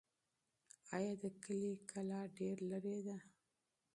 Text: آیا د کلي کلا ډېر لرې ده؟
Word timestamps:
آیا 0.95 1.13
د 1.21 1.25
کلي 1.43 1.71
کلا 1.91 2.21
ډېر 2.37 2.57
لرې 2.71 2.97
ده؟ 3.07 3.17